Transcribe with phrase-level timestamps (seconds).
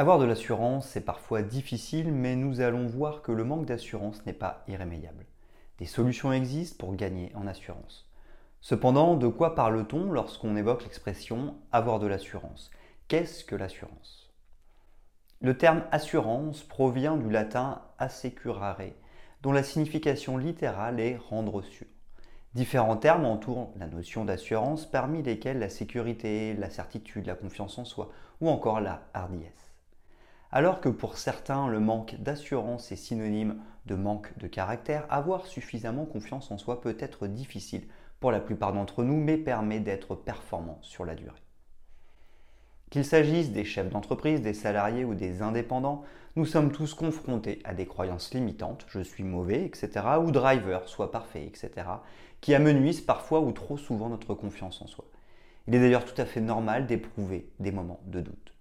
[0.00, 4.32] Avoir de l'assurance, c'est parfois difficile, mais nous allons voir que le manque d'assurance n'est
[4.32, 5.26] pas irrémédiable.
[5.78, 8.10] Des solutions existent pour gagner en assurance.
[8.62, 12.70] Cependant, de quoi parle-t-on lorsqu'on évoque l'expression avoir de l'assurance
[13.08, 14.32] Qu'est-ce que l'assurance?
[15.42, 18.94] Le terme assurance provient du latin assecurare,
[19.42, 21.86] dont la signification littérale est rendre sûr.
[22.54, 27.84] Différents termes entourent la notion d'assurance, parmi lesquels la sécurité, la certitude, la confiance en
[27.84, 29.69] soi ou encore la hardiesse.
[30.52, 36.06] Alors que pour certains, le manque d'assurance est synonyme de manque de caractère, avoir suffisamment
[36.06, 37.86] confiance en soi peut être difficile
[38.18, 41.42] pour la plupart d'entre nous, mais permet d'être performant sur la durée.
[42.90, 46.02] Qu'il s'agisse des chefs d'entreprise, des salariés ou des indépendants,
[46.34, 51.12] nous sommes tous confrontés à des croyances limitantes, je suis mauvais, etc., ou driver, soit
[51.12, 51.70] parfait, etc.,
[52.40, 55.04] qui amenuisent parfois ou trop souvent notre confiance en soi.
[55.68, 58.52] Il est d'ailleurs tout à fait normal d'éprouver des moments de doute.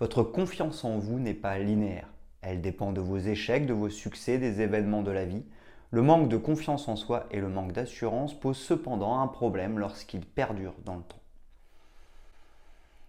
[0.00, 2.08] Votre confiance en vous n'est pas linéaire.
[2.40, 5.44] Elle dépend de vos échecs, de vos succès, des événements de la vie.
[5.90, 10.24] Le manque de confiance en soi et le manque d'assurance posent cependant un problème lorsqu'il
[10.24, 11.20] perdure dans le temps.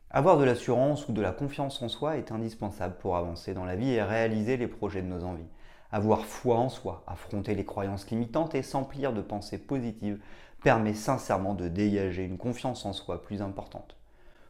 [0.09, 3.77] Avoir de l'assurance ou de la confiance en soi est indispensable pour avancer dans la
[3.77, 5.47] vie et réaliser les projets de nos envies.
[5.93, 10.19] Avoir foi en soi, affronter les croyances limitantes et s'emplir de pensées positives
[10.61, 13.95] permet sincèrement de dégager une confiance en soi plus importante.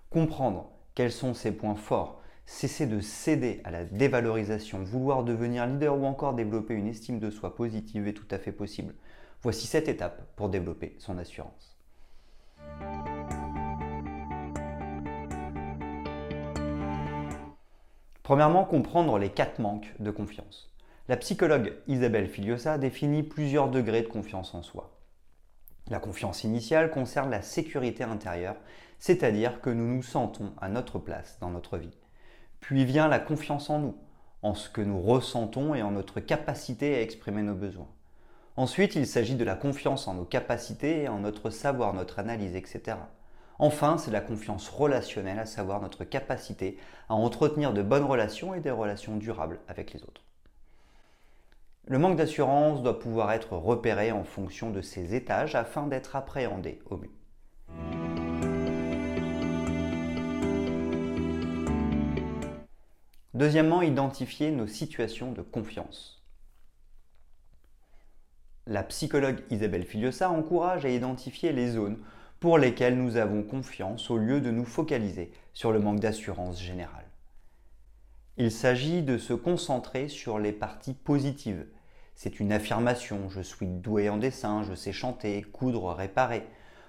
[0.10, 5.98] Comprendre quels sont ses points forts, Cesser de céder à la dévalorisation, vouloir devenir leader
[5.98, 8.94] ou encore développer une estime de soi positive est tout à fait possible.
[9.42, 11.78] Voici cette étape pour développer son assurance.
[18.24, 20.72] Premièrement, comprendre les quatre manques de confiance.
[21.10, 24.98] La psychologue Isabelle Filiosa définit plusieurs degrés de confiance en soi.
[25.90, 28.56] La confiance initiale concerne la sécurité intérieure,
[29.00, 31.98] c'est-à-dire que nous nous sentons à notre place dans notre vie.
[32.62, 33.96] Puis vient la confiance en nous,
[34.42, 37.90] en ce que nous ressentons et en notre capacité à exprimer nos besoins.
[38.56, 42.56] Ensuite, il s'agit de la confiance en nos capacités et en notre savoir, notre analyse,
[42.56, 42.98] etc.
[43.60, 46.78] Enfin, c'est la confiance relationnelle, à savoir notre capacité
[47.10, 50.24] à entretenir de bonnes relations et des relations durables avec les autres.
[51.88, 56.80] Le manque d'assurance doit pouvoir être repéré en fonction de ces étages afin d'être appréhendé
[56.90, 57.12] au mieux.
[63.34, 66.22] Deuxièmement, identifier nos situations de confiance.
[68.68, 72.00] La psychologue Isabelle Filiosa encourage à identifier les zones
[72.42, 77.06] pour lesquelles nous avons confiance au lieu de nous focaliser sur le manque d'assurance générale.
[78.36, 81.66] Il s'agit de se concentrer sur les parties positives.
[82.16, 86.46] C'est une affirmation, je suis doué en dessin, je sais chanter, coudre, réparer.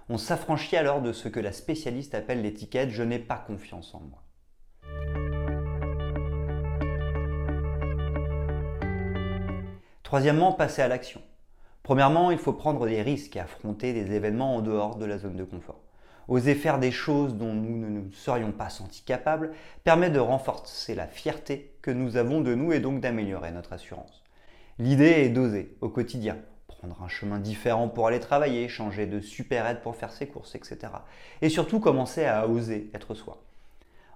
[0.09, 4.01] On s'affranchit alors de ce que la spécialiste appelle l'étiquette je n'ai pas confiance en
[4.01, 4.25] moi.
[10.13, 11.23] Troisièmement, passer à l'action.
[11.83, 15.37] Premièrement, il faut prendre des risques et affronter des événements en dehors de la zone
[15.37, 15.81] de confort.
[16.29, 19.53] Oser faire des choses dont nous ne nous serions pas sentis capables
[19.85, 24.23] permet de renforcer la fierté que nous avons de nous et donc d'améliorer notre assurance.
[24.79, 26.37] L'idée est d'oser au quotidien,
[26.67, 30.93] prendre un chemin différent pour aller travailler, changer de super-aide pour faire ses courses, etc.
[31.41, 33.43] Et surtout commencer à oser être soi.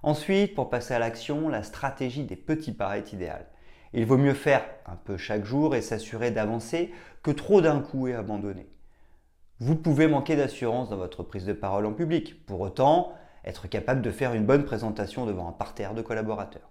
[0.03, 3.47] Ensuite, pour passer à l'action, la stratégie des petits pas est idéale.
[3.93, 6.91] Il vaut mieux faire un peu chaque jour et s'assurer d'avancer
[7.23, 8.67] que trop d'un coup et abandonner.
[9.59, 12.45] Vous pouvez manquer d'assurance dans votre prise de parole en public.
[12.45, 16.69] Pour autant, être capable de faire une bonne présentation devant un parterre de collaborateurs.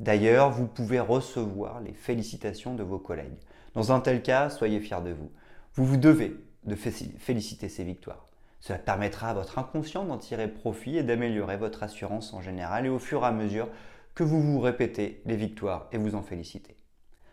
[0.00, 3.38] D'ailleurs, vous pouvez recevoir les félicitations de vos collègues.
[3.74, 5.30] Dans un tel cas, soyez fiers de vous.
[5.74, 8.26] Vous vous devez de féliciter ces victoires.
[8.60, 12.90] Cela permettra à votre inconscient d'en tirer profit et d'améliorer votre assurance en général et
[12.90, 13.68] au fur et à mesure
[14.20, 16.76] que vous vous répétez les victoires et vous en félicitez.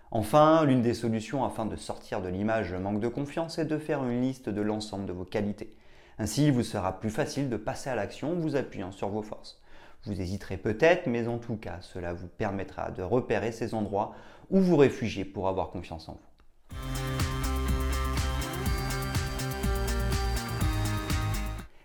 [0.10, 4.06] Enfin, l'une des solutions afin de sortir de l'image manque de confiance est de faire
[4.06, 5.75] une liste de l'ensemble de vos qualités.
[6.18, 9.22] Ainsi, il vous sera plus facile de passer à l'action en vous appuyant sur vos
[9.22, 9.62] forces.
[10.06, 14.16] Vous hésiterez peut-être, mais en tout cas, cela vous permettra de repérer ces endroits
[14.50, 16.78] où vous réfugiez pour avoir confiance en vous.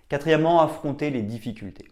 [0.08, 1.88] Quatrièmement, affronter les difficultés.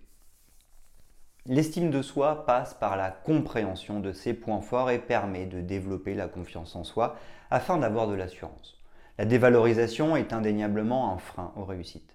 [1.46, 6.14] L'estime de soi passe par la compréhension de ses points forts et permet de développer
[6.14, 7.16] la confiance en soi
[7.50, 8.76] afin d'avoir de l'assurance.
[9.16, 12.14] La dévalorisation est indéniablement un frein aux réussites.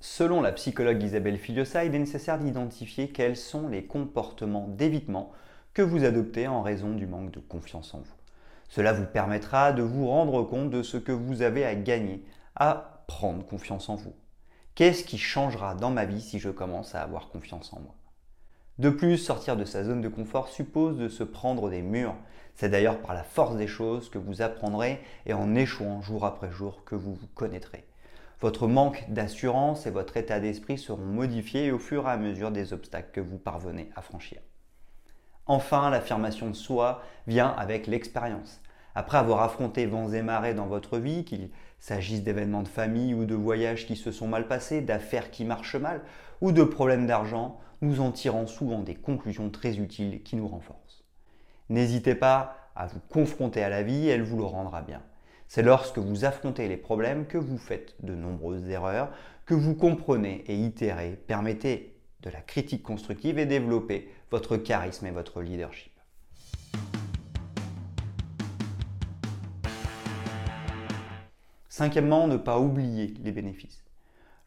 [0.00, 5.32] Selon la psychologue Isabelle Filiosa, il est nécessaire d'identifier quels sont les comportements d'évitement
[5.72, 8.14] que vous adoptez en raison du manque de confiance en vous.
[8.68, 12.22] Cela vous permettra de vous rendre compte de ce que vous avez à gagner
[12.54, 14.14] à prendre confiance en vous.
[14.74, 17.94] Qu'est-ce qui changera dans ma vie si je commence à avoir confiance en moi?
[18.78, 22.14] De plus, sortir de sa zone de confort suppose de se prendre des murs.
[22.54, 26.52] C'est d'ailleurs par la force des choses que vous apprendrez et en échouant jour après
[26.52, 27.84] jour que vous vous connaîtrez.
[28.40, 32.72] Votre manque d'assurance et votre état d'esprit seront modifiés au fur et à mesure des
[32.72, 34.38] obstacles que vous parvenez à franchir.
[35.46, 38.60] Enfin, l'affirmation de soi vient avec l'expérience.
[38.94, 41.24] Après avoir affronté vents et marées dans votre vie,
[41.78, 45.76] s'agisse d'événements de famille ou de voyages qui se sont mal passés, d'affaires qui marchent
[45.76, 46.02] mal
[46.40, 51.04] ou de problèmes d'argent, nous en tirons souvent des conclusions très utiles qui nous renforcent.
[51.68, 55.02] N'hésitez pas à vous confronter à la vie, elle vous le rendra bien.
[55.48, 59.10] C'est lorsque vous affrontez les problèmes que vous faites de nombreuses erreurs,
[59.46, 65.10] que vous comprenez et itérez, permettez de la critique constructive et développez votre charisme et
[65.10, 65.92] votre leadership.
[71.78, 73.84] Cinquièmement, ne pas oublier les bénéfices.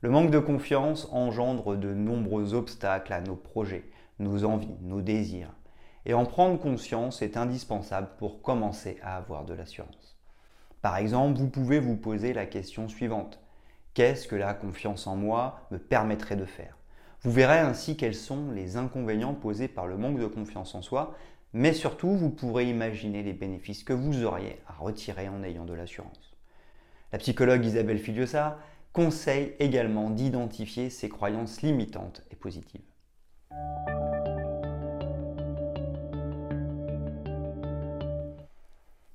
[0.02, 3.90] Le manque de confiance engendre de nombreux obstacles à nos projets,
[4.20, 5.54] nos envies, nos désirs.
[6.06, 10.20] Et en prendre conscience est indispensable pour commencer à avoir de l'assurance.
[10.82, 13.40] Par exemple, vous pouvez vous poser la question suivante.
[13.94, 16.76] Qu'est-ce que la confiance en moi me permettrait de faire?
[17.22, 21.16] Vous verrez ainsi quels sont les inconvénients posés par le manque de confiance en soi,
[21.54, 25.74] mais surtout vous pourrez imaginer les bénéfices que vous auriez à retirer en ayant de
[25.74, 26.31] l'assurance.
[27.12, 28.58] La psychologue Isabelle Filiosa
[28.94, 32.82] conseille également d'identifier ses croyances limitantes et positives.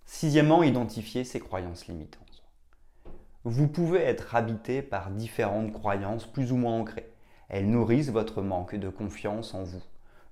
[0.05, 2.45] Sixièmement, identifier ses croyances limitantes.
[3.45, 7.11] Vous pouvez être habité par différentes croyances plus ou moins ancrées.
[7.49, 9.83] Elles nourrissent votre manque de confiance en vous.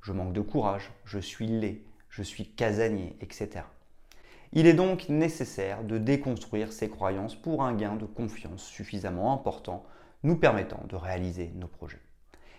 [0.02, 3.64] Je manque de courage, je suis laid, je suis casanier, etc.
[4.56, 9.84] Il est donc nécessaire de déconstruire ces croyances pour un gain de confiance suffisamment important
[10.22, 12.00] nous permettant de réaliser nos projets.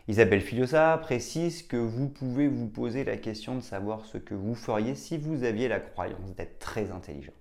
[0.09, 4.55] Isabelle Filiosa précise que vous pouvez vous poser la question de savoir ce que vous
[4.55, 7.31] feriez si vous aviez la croyance d'être très intelligent.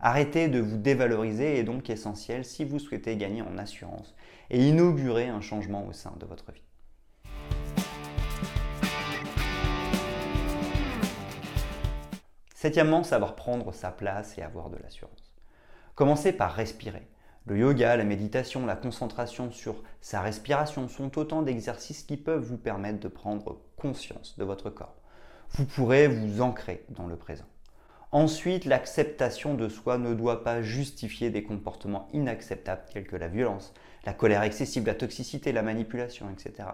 [0.00, 4.16] Arrêtez de vous dévaloriser est donc essentiel si vous souhaitez gagner en assurance
[4.50, 6.62] et inaugurer un changement au sein de votre vie.
[12.60, 15.32] Septièmement, savoir prendre sa place et avoir de l'assurance.
[15.94, 17.06] Commencez par respirer.
[17.46, 22.56] Le yoga, la méditation, la concentration sur sa respiration sont autant d'exercices qui peuvent vous
[22.56, 24.96] permettre de prendre conscience de votre corps.
[25.50, 27.46] Vous pourrez vous ancrer dans le présent.
[28.10, 33.72] Ensuite, l'acceptation de soi ne doit pas justifier des comportements inacceptables tels que la violence,
[34.04, 36.70] la colère excessive, la toxicité, la manipulation, etc.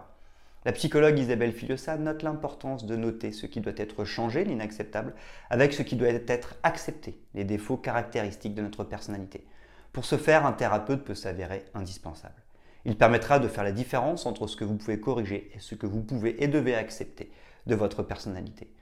[0.64, 5.14] La psychologue Isabelle Filiosa note l'importance de noter ce qui doit être changé, l'inacceptable,
[5.50, 9.46] avec ce qui doit être accepté, les défauts caractéristiques de notre personnalité.
[9.92, 12.42] Pour ce faire, un thérapeute peut s'avérer indispensable.
[12.86, 15.86] Il permettra de faire la différence entre ce que vous pouvez corriger et ce que
[15.86, 17.30] vous pouvez et devez accepter
[17.66, 18.72] de votre personnalité.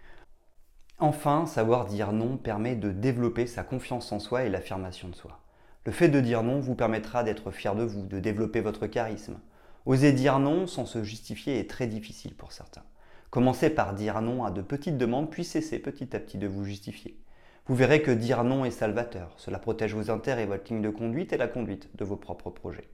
[0.98, 5.40] Enfin, savoir dire non permet de développer sa confiance en soi et l'affirmation de soi.
[5.84, 9.40] Le fait de dire non vous permettra d'être fier de vous, de développer votre charisme.
[9.84, 12.84] Oser dire non sans se justifier est très difficile pour certains.
[13.30, 16.64] Commencez par dire non à de petites demandes, puis cessez petit à petit de vous
[16.64, 17.18] justifier.
[17.66, 19.34] Vous verrez que dire non est salvateur.
[19.38, 22.88] Cela protège vos intérêts, votre ligne de conduite et la conduite de vos propres projets.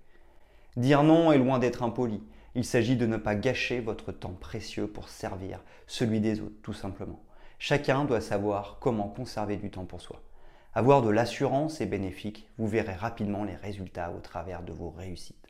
[0.77, 2.23] Dire non est loin d'être impoli.
[2.55, 6.73] Il s'agit de ne pas gâcher votre temps précieux pour servir celui des autres, tout
[6.73, 7.21] simplement.
[7.59, 10.23] Chacun doit savoir comment conserver du temps pour soi.
[10.75, 15.48] Avoir de l'assurance est bénéfique, vous verrez rapidement les résultats au travers de vos réussites.